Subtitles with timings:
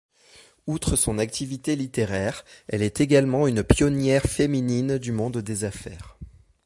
[0.65, 6.17] Outre son activité littéraire, elle est également une pionnière féminine du monde des affaires.